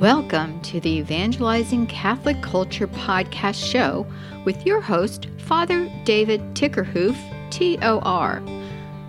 [0.00, 4.04] Welcome to the Evangelizing Catholic Culture podcast show
[4.44, 7.14] with your host, Father David Tickerhoof,
[7.52, 8.42] TOR.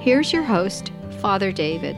[0.02, 0.92] here's your host,
[1.22, 1.96] Father David.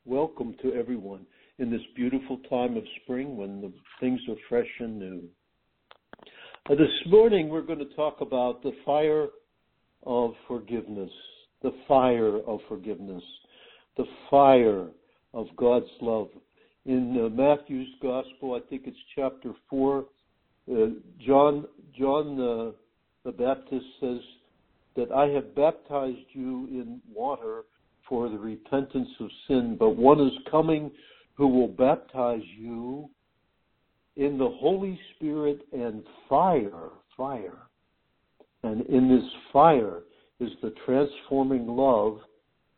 [0.06, 1.26] welcome to everyone
[1.58, 5.24] in this beautiful time of spring when the things are fresh and new.
[6.70, 9.28] Uh, this morning we're going to talk about the fire
[10.04, 11.12] of forgiveness,
[11.62, 13.24] the fire of forgiveness,
[13.98, 14.88] the fire
[15.34, 16.30] of God's love.
[16.86, 20.06] In uh, Matthew's Gospel, I think it's chapter four,
[20.72, 20.88] uh,
[21.26, 21.66] John
[21.98, 22.72] John uh,
[23.26, 24.22] the Baptist says
[24.96, 27.64] that I have baptized you in water
[28.10, 30.92] for the repentance of sin, but one is coming
[31.36, 33.08] who will baptize you
[34.18, 37.60] in the Holy Spirit and fire, fire.
[38.64, 40.02] And in this fire
[40.40, 42.20] is the transforming love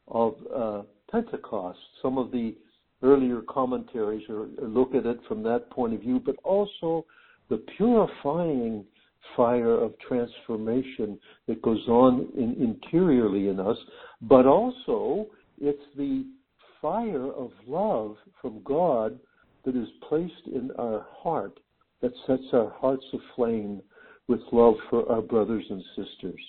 [0.08, 1.80] of uh, Pentecost.
[2.02, 2.56] Some of the
[3.02, 7.06] earlier commentaries look at it from that point of view, but also
[7.50, 8.86] the purifying
[9.36, 13.78] fire of transformation that goes on in, interiorly in us,
[14.22, 15.28] but also
[15.60, 16.26] it's the
[16.82, 19.20] fire of love from God
[19.66, 21.60] that is placed in our heart
[22.02, 23.82] that sets our hearts aflame
[24.28, 26.42] with love for our brothers and sisters.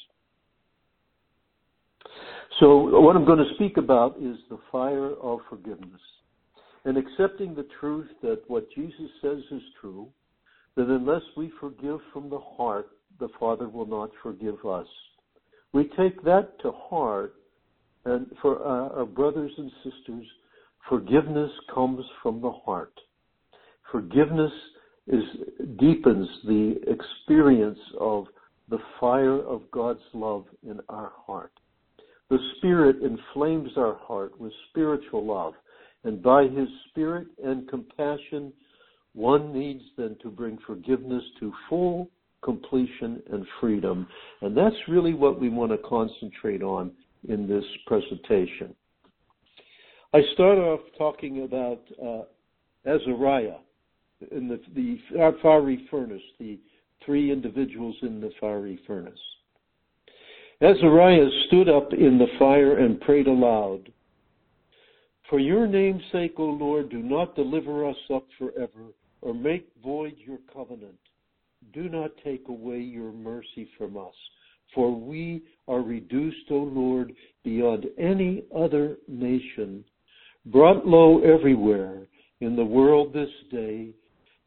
[2.61, 6.01] So, what I'm going to speak about is the fire of forgiveness
[6.85, 10.09] and accepting the truth that what Jesus says is true
[10.77, 12.89] that unless we forgive from the heart,
[13.21, 14.87] the Father will not forgive us.
[15.73, 17.35] We take that to heart,
[18.05, 20.27] and for our, our brothers and sisters,
[20.89, 22.93] forgiveness comes from the heart.
[23.91, 24.53] Forgiveness
[25.07, 25.23] is
[25.79, 28.27] deepens the experience of
[28.69, 31.53] the fire of God's love in our heart.
[32.31, 35.55] The Spirit inflames our heart with spiritual love,
[36.05, 38.53] and by His Spirit and compassion,
[39.15, 42.11] one needs then to bring forgiveness to full
[42.43, 44.07] completion and freedom.
[44.41, 46.91] And that's really what we want to concentrate on
[47.29, 48.75] in this presentation.
[50.13, 52.23] I start off talking about uh,
[52.89, 53.59] Azariah
[54.31, 54.99] in the, the
[55.43, 56.59] fiery furnace, the
[57.05, 59.19] three individuals in the fiery furnace.
[60.61, 63.91] Azariah stood up in the fire and prayed aloud.
[65.33, 70.13] For your name's sake, O Lord, do not deliver us up forever or make void
[70.19, 70.99] your covenant.
[71.73, 74.13] Do not take away your mercy from us,
[74.75, 79.83] for we are reduced, O Lord, beyond any other nation,
[80.45, 82.03] brought low everywhere
[82.43, 83.89] in the world this day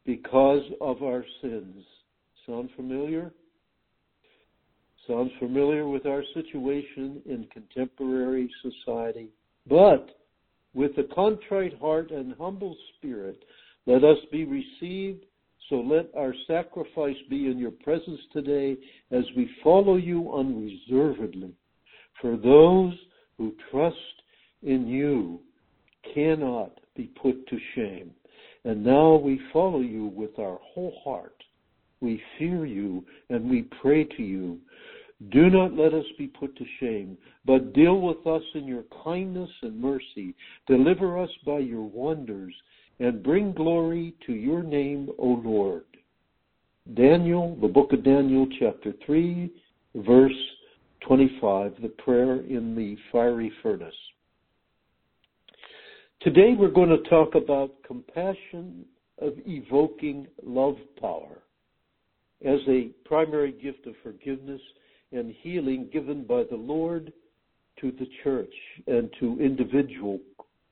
[0.04, 1.84] because of our sins.
[2.46, 3.32] Sound familiar?
[5.08, 9.30] Sounds familiar with our situation in contemporary society.
[9.68, 10.10] But
[10.76, 13.42] with a contrite heart and humble spirit,
[13.86, 15.24] let us be received,
[15.70, 18.76] so let our sacrifice be in your presence today
[19.10, 21.54] as we follow you unreservedly.
[22.20, 22.92] For those
[23.38, 23.96] who trust
[24.62, 25.40] in you
[26.14, 28.10] cannot be put to shame.
[28.64, 31.42] And now we follow you with our whole heart.
[32.00, 34.58] We fear you and we pray to you.
[35.30, 37.16] Do not let us be put to shame,
[37.46, 40.34] but deal with us in your kindness and mercy.
[40.66, 42.54] Deliver us by your wonders
[43.00, 45.84] and bring glory to your name, O Lord.
[46.94, 49.50] Daniel, the book of Daniel, chapter 3,
[49.96, 50.32] verse
[51.00, 53.94] 25, the prayer in the fiery furnace.
[56.20, 58.84] Today we're going to talk about compassion
[59.18, 61.42] of evoking love power
[62.44, 64.60] as a primary gift of forgiveness
[65.12, 67.12] and healing given by the Lord
[67.80, 68.52] to the church
[68.86, 70.18] and to individual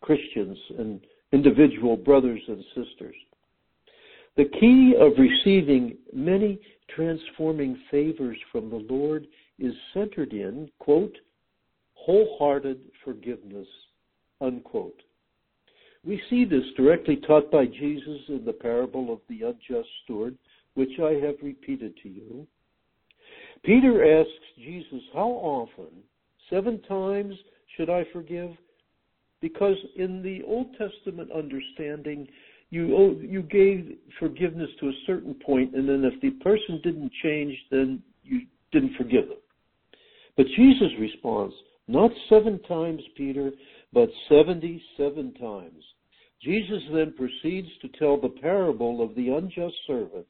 [0.00, 1.00] Christians and
[1.32, 3.14] individual brothers and sisters.
[4.36, 6.60] The key of receiving many
[6.94, 9.26] transforming favors from the Lord
[9.58, 11.16] is centered in, quote,
[11.94, 13.68] wholehearted forgiveness,
[14.40, 15.00] unquote.
[16.04, 20.36] We see this directly taught by Jesus in the parable of the unjust steward,
[20.74, 22.46] which I have repeated to you.
[23.64, 26.02] Peter asks Jesus, How often?
[26.50, 27.34] Seven times
[27.76, 28.50] should I forgive?
[29.40, 32.28] Because in the Old Testament understanding,
[32.70, 37.56] you you gave forgiveness to a certain point, and then if the person didn't change,
[37.70, 39.38] then you didn't forgive them.
[40.36, 41.54] But Jesus responds,
[41.86, 43.52] not seven times, Peter,
[43.92, 45.84] but seventy-seven times.
[46.42, 50.26] Jesus then proceeds to tell the parable of the unjust servant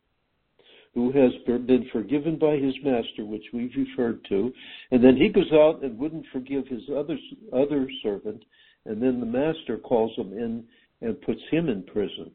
[0.95, 4.53] who has been forgiven by his master, which we've referred to,
[4.93, 7.19] and then he goes out and wouldn't forgive his other
[7.53, 8.45] other servant,
[8.87, 10.65] and then the master calls him in
[11.01, 12.31] and puts him in prison.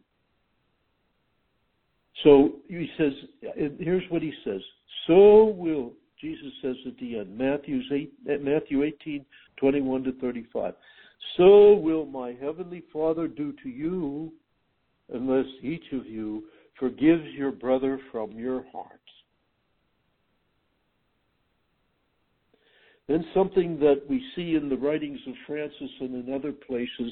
[2.23, 3.13] So he says,
[3.79, 4.61] here's what he says:
[5.07, 9.25] So will Jesus says at the end, Matthew's eight, Matthew 18,
[9.57, 10.73] 21 to 35.
[11.37, 14.33] So will my heavenly Father do to you,
[15.13, 16.43] unless each of you
[16.79, 18.99] forgives your brother from your heart.
[23.07, 27.11] Then something that we see in the writings of Francis and in other places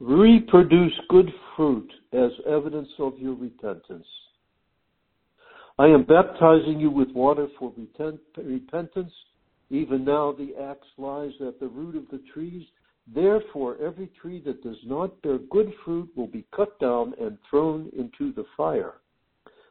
[0.00, 4.06] reproduce good fruit as evidence of your repentance.
[5.78, 9.12] I am baptizing you with water for repentance.
[9.70, 12.64] Even now the axe lies at the root of the trees.
[13.14, 17.90] Therefore, every tree that does not bear good fruit will be cut down and thrown
[17.96, 18.94] into the fire,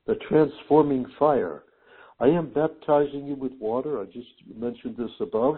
[0.08, 1.64] the transforming fire.
[2.20, 4.02] I am baptizing you with water.
[4.02, 5.58] I just mentioned this above.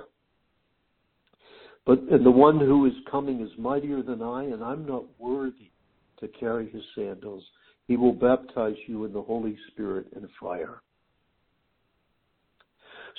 [1.85, 5.71] But and the one who is coming is mightier than I, and I'm not worthy
[6.19, 7.43] to carry his sandals.
[7.87, 10.81] He will baptize you in the Holy Spirit and fire.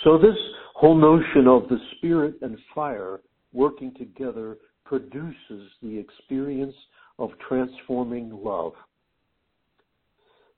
[0.04, 0.36] So this
[0.74, 3.20] whole notion of the Spirit and fire
[3.52, 6.74] working together produces the experience
[7.18, 8.72] of transforming love.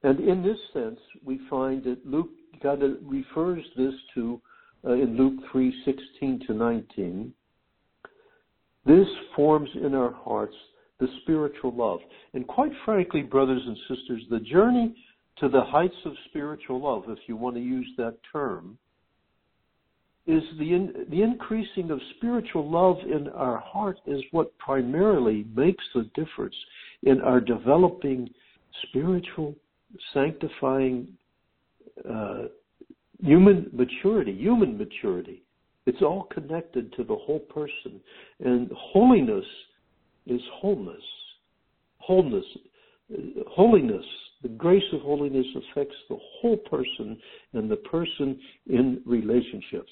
[0.03, 2.31] And in this sense, we find that Luke
[2.63, 4.41] of refers this to
[4.85, 7.33] uh, in Luke 3:16 to 19.
[8.85, 9.07] This
[9.37, 10.57] forms in our hearts
[10.99, 12.01] the spiritual love.
[12.35, 14.97] And quite frankly, brothers and sisters, the journey
[15.39, 18.79] to the heights of spiritual love, if you want to use that term,
[20.27, 25.85] is the in, the increasing of spiritual love in our heart is what primarily makes
[25.95, 26.55] the difference
[27.03, 28.29] in our developing
[28.89, 29.55] spiritual
[30.15, 31.09] sanctifying
[32.09, 32.45] uh,
[33.21, 35.43] human maturity, human maturity.
[35.87, 38.01] It's all connected to the whole person,
[38.41, 39.45] and holiness
[40.27, 41.03] is wholeness.
[41.99, 42.45] Wholeness,
[43.49, 44.05] holiness,
[44.43, 47.17] the grace of holiness affects the whole person
[47.53, 48.39] and the person
[48.69, 49.91] in relationships.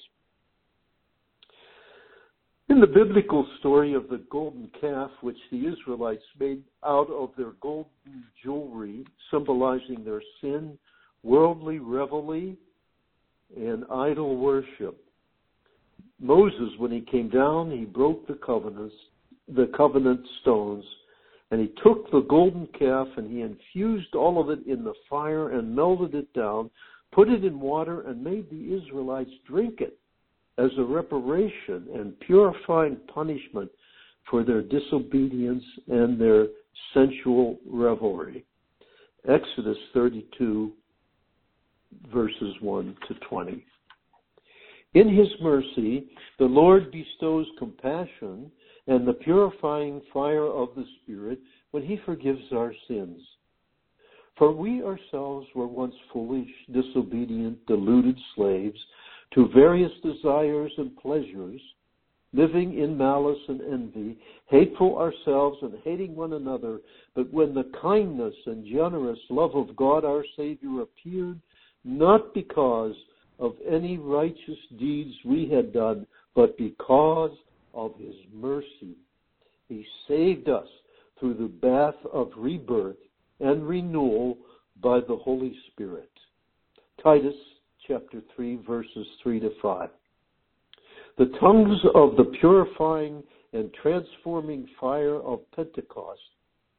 [2.71, 7.51] In the biblical story of the golden calf, which the Israelites made out of their
[7.59, 10.79] golden jewelry, symbolizing their sin,
[11.21, 12.55] worldly revelry,
[13.57, 15.03] and idol worship,
[16.17, 18.95] Moses, when he came down, he broke the covenants,
[19.53, 20.85] the covenant stones,
[21.51, 25.49] and he took the golden calf and he infused all of it in the fire
[25.49, 26.69] and melted it down,
[27.11, 29.97] put it in water, and made the Israelites drink it
[30.57, 33.69] as a reparation and purifying punishment
[34.29, 36.47] for their disobedience and their
[36.93, 38.45] sensual revelry.
[39.27, 40.71] Exodus 32,
[42.13, 43.65] verses 1 to 20.
[44.93, 48.51] In his mercy, the Lord bestows compassion
[48.87, 51.39] and the purifying fire of the Spirit
[51.71, 53.21] when he forgives our sins.
[54.37, 58.79] For we ourselves were once foolish, disobedient, deluded slaves
[59.33, 61.61] to various desires and pleasures,
[62.33, 66.79] living in malice and envy, hateful ourselves and hating one another.
[67.15, 71.39] But when the kindness and generous love of God our Savior appeared,
[71.83, 72.95] not because
[73.39, 77.35] of any righteous deeds we had done, but because
[77.73, 78.95] of His mercy,
[79.67, 80.67] He saved us
[81.19, 82.97] through the bath of rebirth
[83.39, 84.37] and renewal
[84.81, 86.09] by the Holy Spirit.
[87.01, 87.35] Titus
[87.91, 89.89] chapter 3, verses 3 to 5.
[91.17, 93.21] The tongues of the purifying
[93.51, 96.21] and transforming fire of Pentecost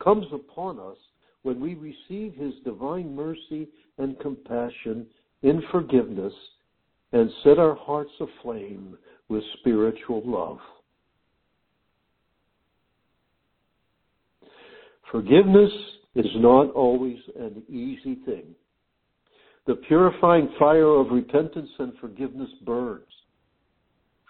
[0.03, 0.97] comes upon us
[1.43, 5.07] when we receive His divine mercy and compassion
[5.43, 6.33] in forgiveness
[7.13, 8.97] and set our hearts aflame
[9.29, 10.59] with spiritual love.
[15.11, 15.73] Forgiveness
[16.15, 18.55] is not always an easy thing.
[19.67, 23.05] The purifying fire of repentance and forgiveness burns.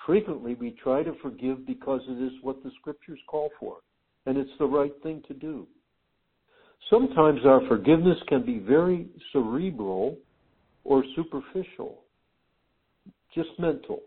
[0.05, 3.79] Frequently, we try to forgive because it is what the scriptures call for.
[4.27, 5.67] and it's the right thing to do.
[6.91, 10.17] Sometimes our forgiveness can be very cerebral
[10.85, 12.03] or superficial,
[13.35, 14.01] just mental.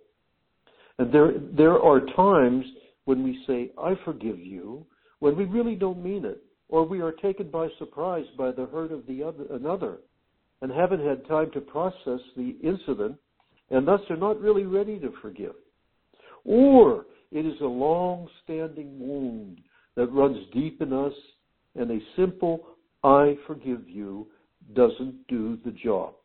[0.98, 2.66] And there, there are times
[3.06, 4.86] when we say, I forgive you,
[5.20, 8.92] when we really don't mean it, or we are taken by surprise by the hurt
[8.92, 9.98] of the other, another
[10.66, 13.16] and haven't had time to process the incident
[13.70, 15.54] and thus are not really ready to forgive.
[16.44, 19.62] Or it is a long standing wound
[19.96, 21.14] that runs deep in us
[21.76, 22.66] and a simple
[23.04, 24.26] I forgive you
[24.76, 26.16] doesn't do the job.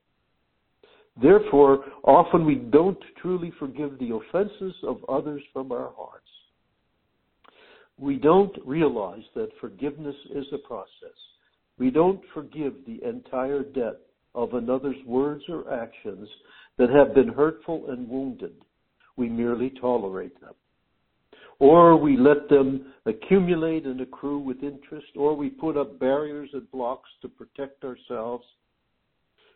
[1.21, 6.25] Therefore, often we don't truly forgive the offenses of others from our hearts.
[7.99, 11.19] We don't realize that forgiveness is a process.
[11.79, 13.99] We don't forgive the entire debt
[14.35, 16.29] of another's words or actions
[16.79, 18.55] that have been hurtful and wounded.
[19.17, 20.55] We merely tolerate them.
[21.59, 26.71] Or we let them accumulate and accrue with interest, or we put up barriers and
[26.71, 28.45] blocks to protect ourselves.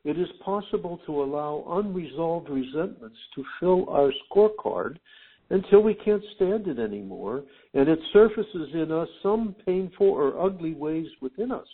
[0.04, 4.98] It is possible to allow unresolved resentments to fill our scorecard
[5.48, 10.74] until we can't stand it anymore, and it surfaces in us some painful or ugly
[10.74, 11.68] ways within us.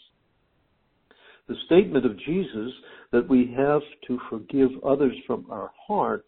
[1.48, 2.72] The statement of Jesus
[3.12, 6.24] that we have to forgive others from our heart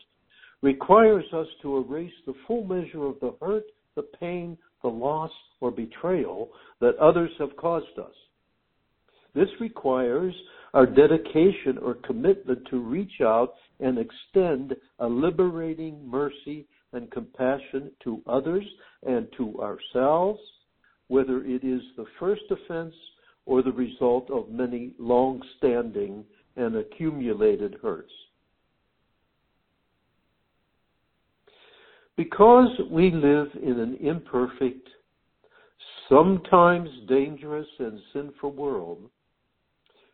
[0.62, 3.64] requires us to erase the full measure of the hurt,
[3.94, 6.50] the pain, the loss, or betrayal
[6.80, 8.14] that others have caused us.
[9.34, 10.34] This requires
[10.74, 18.22] our dedication or commitment to reach out and extend a liberating mercy and compassion to
[18.26, 18.64] others
[19.06, 20.40] and to ourselves,
[21.08, 22.94] whether it is the first offense
[23.46, 26.24] or the result of many long standing
[26.56, 28.12] and accumulated hurts.
[32.16, 34.86] Because we live in an imperfect,
[36.08, 39.10] sometimes dangerous and sinful world,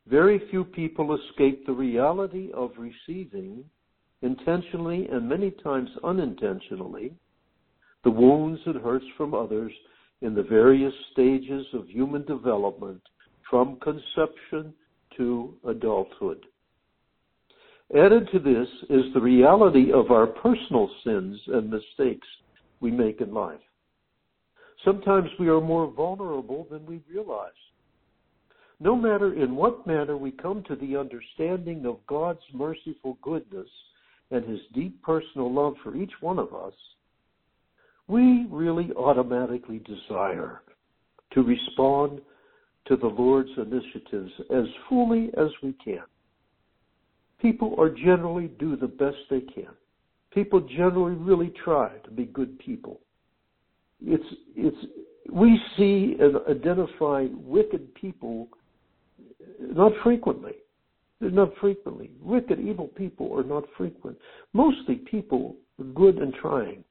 [0.07, 3.65] very few people escape the reality of receiving
[4.23, 7.13] intentionally and many times unintentionally,
[8.05, 9.73] the wounds and hurts from others
[10.23, 13.03] in the various stages of human development
[13.51, 14.73] from conception
[15.17, 16.45] to adulthood.
[17.97, 22.27] Added to this is the reality of our personal sins and mistakes
[22.81, 23.61] we make in life.
[24.85, 27.51] Sometimes we are more vulnerable than we realize.
[28.81, 33.69] No matter in what manner we come to the understanding of God's merciful goodness
[34.31, 36.75] and his deep personal love for each one of us,
[38.07, 40.61] we really automatically desire
[41.33, 42.21] to respond
[42.89, 46.03] to the Lord's initiatives as fully as we can.
[47.41, 49.69] People are generally do the best they can.
[50.33, 53.01] People generally really try to be good people.
[54.05, 54.25] It's
[54.57, 54.77] it's
[55.31, 58.49] we see and identify wicked people
[59.61, 60.55] not frequently.
[61.21, 62.11] They're not frequently.
[62.21, 64.17] Wicked, evil people are not frequent.
[64.53, 66.85] Mostly people are good and trying.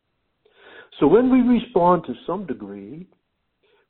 [1.00, 3.08] So when we respond to some degree,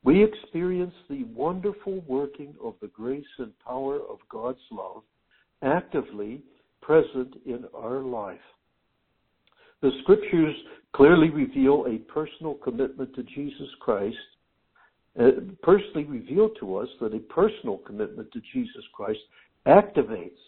[0.07, 5.03] we experience the wonderful working of the grace and power of God's love
[5.61, 6.41] actively
[6.81, 8.39] present in our life.
[9.81, 10.55] The scriptures
[10.95, 14.15] clearly reveal a personal commitment to Jesus Christ
[15.19, 19.19] uh, personally reveal to us that a personal commitment to Jesus Christ
[19.67, 20.39] activates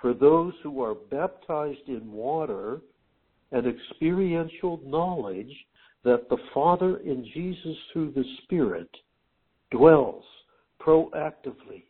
[0.00, 2.80] for those who are baptized in water
[3.52, 5.52] an experiential knowledge
[6.06, 8.88] that the Father in Jesus through the Spirit
[9.72, 10.22] dwells
[10.80, 11.82] proactively,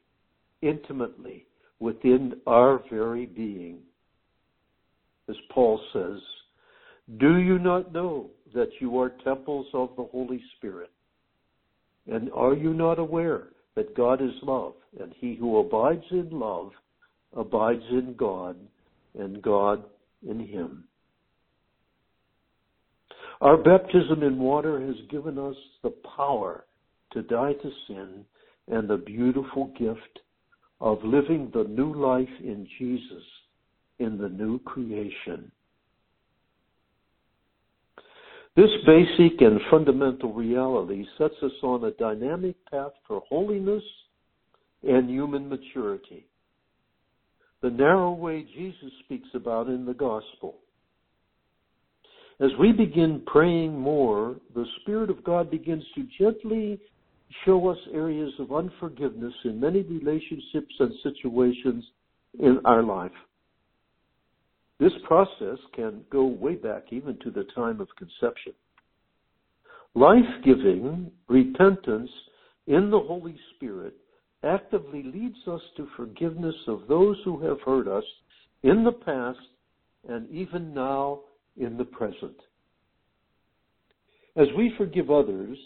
[0.62, 1.44] intimately
[1.80, 3.76] within our very being.
[5.28, 6.18] As Paul says,
[7.18, 10.90] do you not know that you are temples of the Holy Spirit?
[12.10, 16.70] And are you not aware that God is love, and he who abides in love
[17.36, 18.56] abides in God,
[19.18, 19.84] and God
[20.26, 20.84] in him?
[23.40, 26.64] Our baptism in water has given us the power
[27.12, 28.24] to die to sin
[28.68, 30.20] and the beautiful gift
[30.80, 33.22] of living the new life in Jesus
[33.98, 35.50] in the new creation.
[38.56, 43.82] This basic and fundamental reality sets us on a dynamic path for holiness
[44.82, 46.26] and human maturity.
[47.60, 50.56] The narrow way Jesus speaks about in the gospel.
[52.38, 56.78] As we begin praying more, the Spirit of God begins to gently
[57.44, 61.84] show us areas of unforgiveness in many relationships and situations
[62.38, 63.12] in our life.
[64.78, 68.52] This process can go way back even to the time of conception.
[69.94, 72.10] Life giving repentance
[72.66, 73.94] in the Holy Spirit
[74.44, 78.04] actively leads us to forgiveness of those who have hurt us
[78.62, 79.38] in the past
[80.06, 81.20] and even now
[81.56, 82.36] in the present.
[84.36, 85.56] As we forgive others,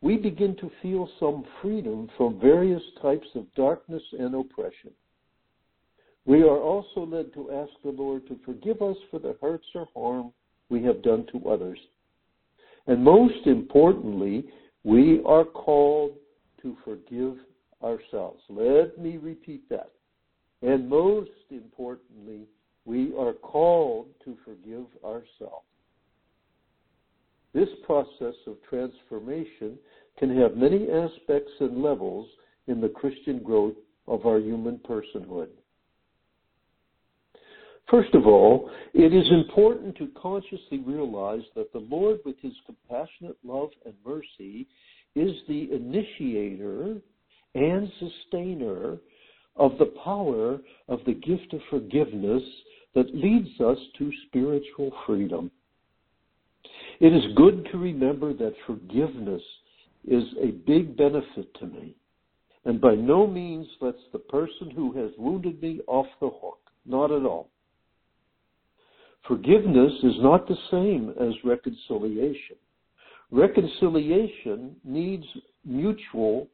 [0.00, 4.90] we begin to feel some freedom from various types of darkness and oppression.
[6.24, 9.88] We are also led to ask the Lord to forgive us for the hurts or
[9.94, 10.32] harm
[10.68, 11.78] we have done to others.
[12.86, 14.44] And most importantly,
[14.84, 16.12] we are called
[16.62, 17.36] to forgive
[17.82, 18.42] ourselves.
[18.48, 19.90] Let me repeat that.
[20.62, 22.46] And most importantly,
[22.84, 25.66] we are called to forgive ourselves.
[27.52, 29.76] This process of transformation
[30.18, 32.28] can have many aspects and levels
[32.68, 33.74] in the Christian growth
[34.06, 35.48] of our human personhood.
[37.90, 43.36] First of all, it is important to consciously realize that the Lord, with his compassionate
[43.44, 44.68] love and mercy,
[45.16, 46.98] is the initiator
[47.56, 48.98] and sustainer
[49.60, 52.42] of the power of the gift of forgiveness
[52.94, 55.50] that leads us to spiritual freedom.
[56.98, 59.42] It is good to remember that forgiveness
[60.08, 61.94] is a big benefit to me
[62.64, 66.58] and by no means lets the person who has wounded me off the hook.
[66.84, 67.50] Not at all.
[69.26, 72.56] Forgiveness is not the same as reconciliation.
[73.30, 75.24] Reconciliation needs
[75.64, 76.48] mutual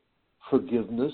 [0.50, 1.12] forgiveness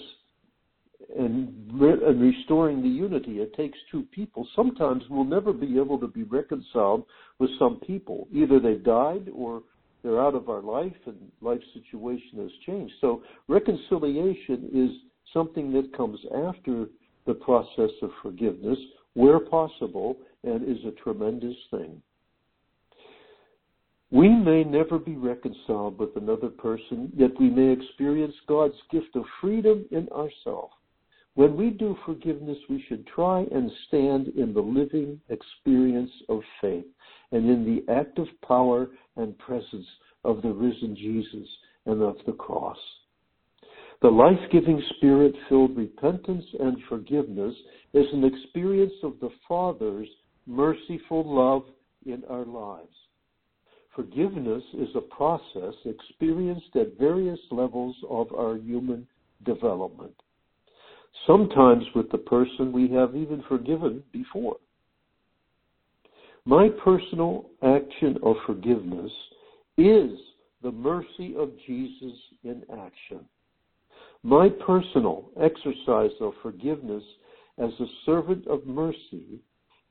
[1.18, 3.40] and, re- and restoring the unity.
[3.40, 4.46] It takes two people.
[4.54, 7.04] Sometimes we'll never be able to be reconciled
[7.38, 8.28] with some people.
[8.32, 9.62] Either they've died or
[10.02, 12.94] they're out of our life and life situation has changed.
[13.00, 14.90] So reconciliation is
[15.32, 16.86] something that comes after
[17.26, 18.78] the process of forgiveness
[19.14, 22.02] where possible and is a tremendous thing.
[24.10, 29.24] We may never be reconciled with another person, yet we may experience God's gift of
[29.40, 30.74] freedom in ourselves.
[31.34, 36.84] When we do forgiveness, we should try and stand in the living experience of faith
[37.32, 39.86] and in the active power and presence
[40.24, 41.48] of the risen Jesus
[41.86, 42.76] and of the cross.
[44.02, 47.54] The life giving spirit filled repentance and forgiveness
[47.94, 50.08] is an experience of the Father's
[50.46, 51.62] merciful love
[52.04, 52.94] in our lives.
[53.94, 59.06] Forgiveness is a process experienced at various levels of our human
[59.44, 60.14] development.
[61.26, 64.56] Sometimes with the person we have even forgiven before.
[66.44, 69.12] My personal action of forgiveness
[69.78, 70.10] is
[70.62, 73.20] the mercy of Jesus in action.
[74.24, 77.02] My personal exercise of forgiveness
[77.58, 79.40] as a servant of mercy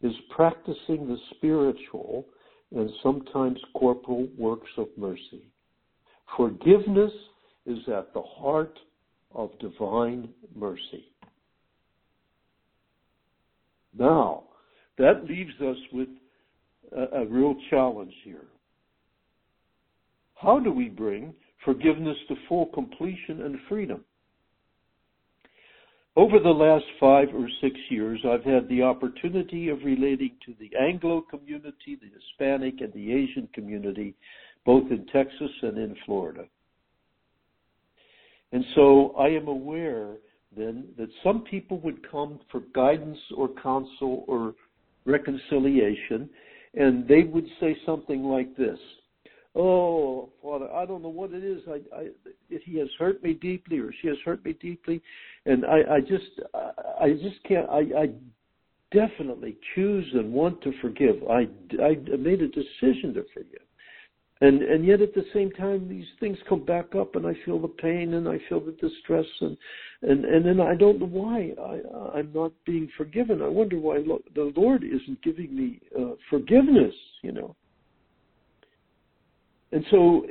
[0.01, 2.25] is practicing the spiritual
[2.75, 5.43] and sometimes corporal works of mercy.
[6.35, 7.11] Forgiveness
[7.65, 8.77] is at the heart
[9.33, 11.10] of divine mercy.
[13.97, 14.43] Now,
[14.97, 16.09] that leaves us with
[16.95, 18.45] a, a, real challenge here.
[20.35, 24.03] How do we bring forgiveness to full completion and freedom?
[26.17, 30.69] Over the last five or six years, I've had the opportunity of relating to the
[30.77, 34.15] Anglo community, the Hispanic, and the Asian community,
[34.65, 36.43] both in Texas and in Florida.
[38.51, 40.15] And so I am aware
[40.55, 44.53] then that some people would come for guidance or counsel or
[45.05, 46.29] reconciliation,
[46.73, 48.79] and they would say something like this
[49.53, 51.61] Oh, Father, I don't know what it is.
[51.67, 52.07] I, I,
[52.49, 55.01] if he has hurt me deeply, or she has hurt me deeply,
[55.45, 57.69] and I, I just, I, I just can't.
[57.69, 58.09] I, I
[58.93, 61.15] definitely choose and want to forgive.
[61.29, 61.47] I,
[61.83, 63.65] I made a decision to forgive,
[64.41, 67.59] and and yet at the same time, these things come back up, and I feel
[67.59, 69.57] the pain, and I feel the distress, and
[70.01, 73.41] and and then I don't know why I, I'm not being forgiven.
[73.41, 73.99] I wonder why
[74.35, 76.95] the Lord isn't giving me uh, forgiveness.
[77.21, 77.55] You know
[79.71, 80.25] and so,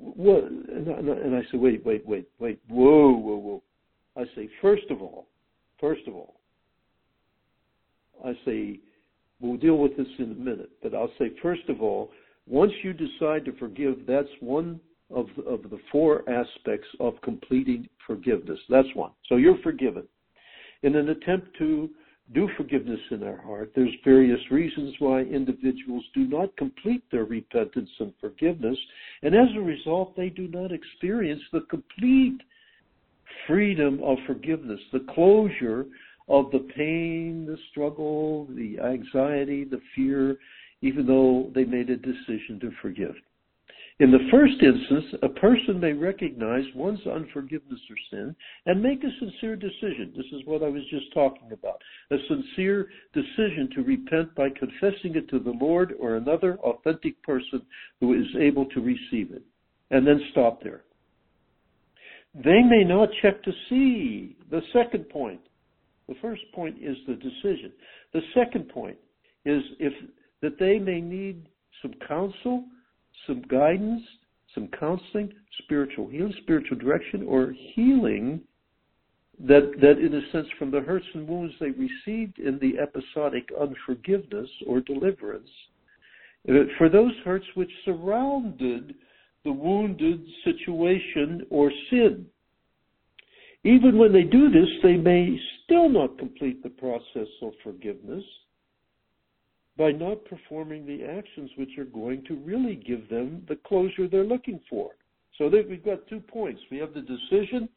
[0.00, 0.44] what?
[0.44, 3.62] And I say, wait, wait, wait, wait, whoa, whoa, whoa.
[4.16, 5.26] I say, first of all,
[5.78, 6.36] first of all,
[8.24, 8.80] I say,
[9.40, 12.10] we'll deal with this in a minute, but I'll say, first of all,
[12.48, 14.80] once you decide to forgive, that's one
[15.14, 18.58] of, of the four aspects of completing forgiveness.
[18.68, 19.12] That's one.
[19.28, 20.04] So you're forgiven.
[20.82, 21.90] In an attempt to
[22.34, 27.88] do forgiveness in our heart, there's various reasons why individuals do not complete their repentance
[28.00, 28.76] and forgiveness,
[29.22, 32.38] and as a result, they do not experience the complete
[33.46, 35.86] freedom of forgiveness, the closure
[36.28, 40.36] of the pain, the struggle, the anxiety, the fear,
[40.82, 43.14] even though they made a decision to forgive.
[44.00, 48.36] In the first instance, a person may recognize one's unforgiveness or sin
[48.66, 50.12] and make a sincere decision.
[50.16, 51.82] This is what I was just talking about.
[52.12, 57.60] A sincere decision to repent by confessing it to the Lord or another authentic person
[58.00, 59.42] who is able to receive it.
[59.90, 60.84] And then stop there.
[62.34, 65.40] They may not check to see the second point.
[66.08, 67.72] The first point is the decision.
[68.12, 68.98] The second point
[69.44, 69.92] is if
[70.42, 71.48] that they may need
[71.82, 72.64] some counsel
[73.28, 74.02] some guidance,
[74.54, 78.40] some counseling, spiritual healing, spiritual direction, or healing
[79.38, 83.48] that, that in a sense from the hurts and wounds they received in the episodic
[83.60, 85.48] unforgiveness or deliverance,
[86.76, 88.94] for those hurts which surrounded
[89.44, 92.26] the wounded situation or sin.
[93.64, 98.24] Even when they do this, they may still not complete the process of forgiveness
[99.78, 104.24] by not performing the actions which are going to really give them the closure they're
[104.24, 104.90] looking for.
[105.38, 106.60] So that we've got two points.
[106.68, 107.68] We have the decision,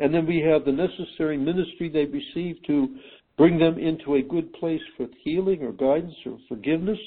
[0.00, 2.96] and then we have the necessary ministry they receive to
[3.36, 6.98] bring them into a good place for healing or guidance or forgiveness.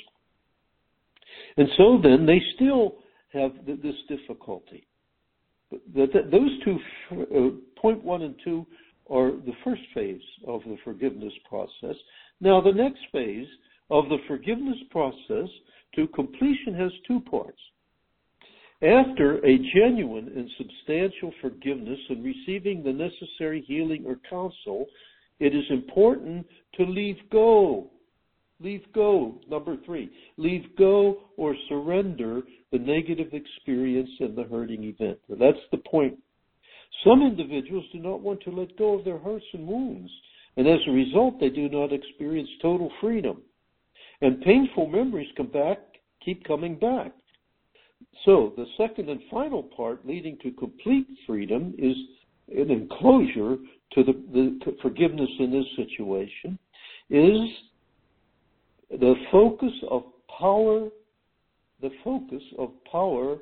[1.58, 2.97] And so then they still
[3.34, 4.86] have this difficulty.
[5.95, 6.78] Those two,
[7.12, 8.67] uh, point one and two,
[9.10, 11.95] are the first phase of the forgiveness process.
[12.39, 13.47] Now, the next phase
[13.89, 15.50] of the forgiveness process
[15.95, 17.60] to completion has two parts.
[18.82, 24.86] After a genuine and substantial forgiveness and receiving the necessary healing or counsel,
[25.39, 26.45] it is important
[26.76, 27.89] to leave go.
[28.60, 29.39] Leave go.
[29.50, 35.19] Number three, leave go or surrender the negative experience and the hurting event.
[35.30, 36.17] That's the point.
[37.04, 40.12] Some individuals do not want to let go of their hurts and wounds,
[40.56, 43.41] and as a result, they do not experience total freedom.
[44.21, 45.80] And painful memories come back,
[46.23, 47.12] keep coming back.
[48.25, 51.95] So the second and final part leading to complete freedom is
[52.49, 53.58] an enclosure
[53.93, 56.58] to the, the forgiveness in this situation
[57.10, 57.39] is
[58.89, 60.03] the focus of
[60.39, 60.89] power,
[61.82, 63.38] the focus of power,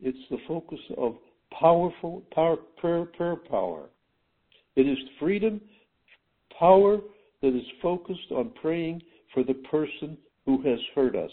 [0.00, 1.16] it's the focus of
[1.58, 3.88] powerful power, prayer, prayer power.
[4.74, 5.60] It is freedom,
[6.58, 6.98] power
[7.42, 11.30] that is focused on praying for the person who has hurt us.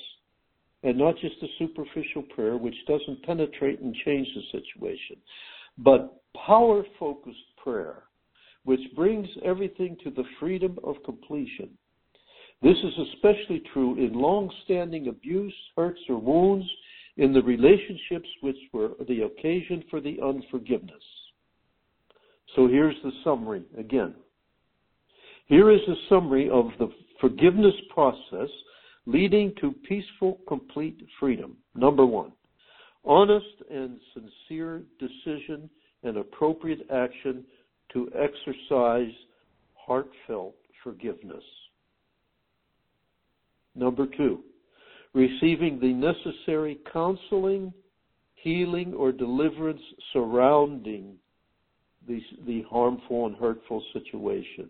[0.84, 5.16] And not just a superficial prayer, which doesn't penetrate and change the situation,
[5.78, 8.04] but power focused prayer,
[8.66, 11.70] which brings everything to the freedom of completion.
[12.62, 16.66] This is especially true in long standing abuse, hurts, or wounds
[17.18, 21.04] in the relationships which were the occasion for the unforgiveness.
[22.56, 24.16] So here's the summary again.
[25.48, 26.90] Here is a summary of the
[27.24, 28.50] forgiveness process
[29.06, 31.56] leading to peaceful, complete freedom.
[31.74, 32.34] Number one,
[33.06, 35.70] honest and sincere decision
[36.04, 37.46] and appropriate action
[37.94, 39.14] to exercise
[39.74, 41.44] heartfelt forgiveness.
[43.74, 44.42] Number two,
[45.14, 47.72] receiving the necessary counseling,
[48.36, 49.82] healing, or deliverance
[50.12, 51.14] surrounding
[52.06, 54.68] the, the harmful and hurtful situation.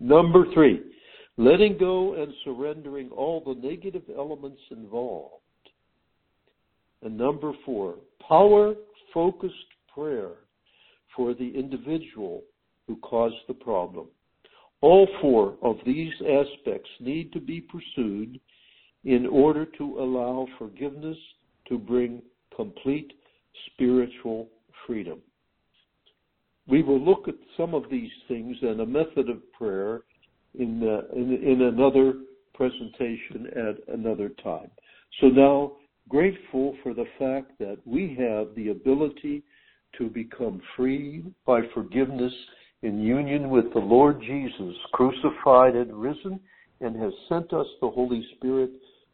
[0.00, 0.80] Number three,
[1.44, 5.42] letting go and surrendering all the negative elements involved.
[7.02, 8.74] And number four, power
[9.12, 9.54] focused
[9.92, 10.32] prayer
[11.16, 12.42] for the individual
[12.86, 14.06] who caused the problem.
[14.80, 18.40] All four of these aspects need to be pursued
[19.04, 21.18] in order to allow forgiveness
[21.68, 22.22] to bring
[22.54, 23.12] complete
[23.72, 24.48] spiritual
[24.86, 25.20] freedom.
[26.68, 30.02] We will look at some of these things and a method of prayer
[30.58, 32.14] in, uh, in, in another
[32.54, 34.70] presentation at another time.
[35.20, 35.72] So now,
[36.08, 39.42] grateful for the fact that we have the ability
[39.98, 42.32] to become free by forgiveness
[42.82, 46.40] in union with the Lord Jesus, crucified and risen,
[46.80, 48.70] and has sent us the Holy Spirit.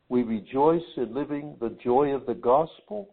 [0.09, 3.11] We rejoice in living the joy of the gospel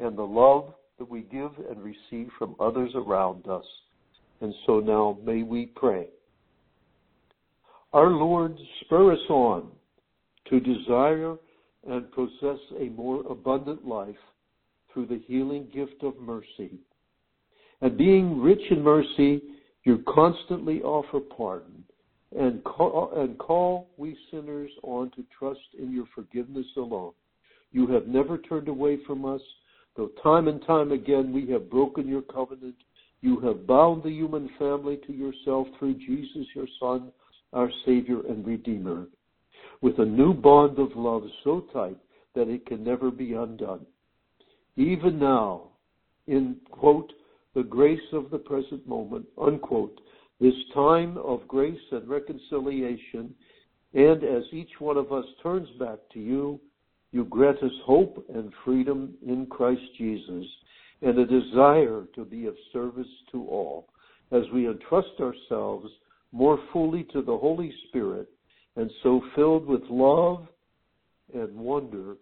[0.00, 3.64] and the love that we give and receive from others around us.
[4.40, 6.08] And so now may we pray.
[7.92, 9.70] Our Lord, spur us on
[10.50, 11.36] to desire
[11.88, 14.16] and possess a more abundant life
[14.92, 16.78] through the healing gift of mercy.
[17.80, 19.42] And being rich in mercy,
[19.84, 21.84] you constantly offer pardon
[22.36, 27.12] and call, and call we sinners on to trust in your forgiveness alone.
[27.72, 29.40] You have never turned away from us,
[29.96, 32.74] though time and time again we have broken your covenant.
[33.22, 37.10] You have bound the human family to yourself through Jesus, your Son,
[37.52, 39.06] our Savior and Redeemer,
[39.80, 41.96] with a new bond of love so tight
[42.34, 43.86] that it can never be undone.
[44.76, 45.70] even now,
[46.26, 47.12] in quote,
[47.54, 50.00] the grace of the present moment, unquote,
[50.40, 53.34] this time of grace and reconciliation,
[53.94, 56.60] and as each one of us turns back to you,
[57.10, 60.44] you grant us hope and freedom in Christ Jesus
[61.02, 63.88] and a desire to be of service to all
[64.30, 65.88] as we entrust ourselves
[66.32, 68.28] more fully to the Holy Spirit
[68.76, 70.46] and so filled with love
[71.34, 72.16] and wonder,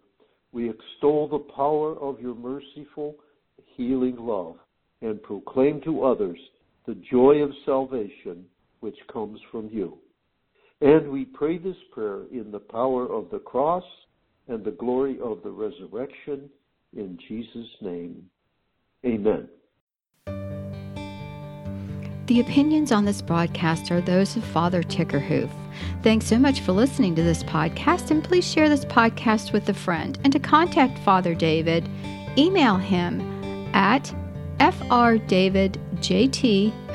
[0.51, 3.15] we extol the power of your merciful,
[3.75, 4.55] healing love
[5.01, 6.39] and proclaim to others
[6.87, 8.45] the joy of salvation
[8.79, 9.97] which comes from you.
[10.81, 13.83] And we pray this prayer in the power of the cross
[14.47, 16.49] and the glory of the resurrection
[16.95, 18.23] in Jesus' name.
[19.05, 19.49] Amen.
[22.27, 25.49] The opinions on this broadcast are those of Father Tickerhoof.
[26.03, 29.73] Thanks so much for listening to this podcast, and please share this podcast with a
[29.73, 30.19] friend.
[30.25, 31.87] And to contact Father David,
[32.37, 33.21] email him
[33.73, 34.13] at
[34.59, 35.73] frdavidjt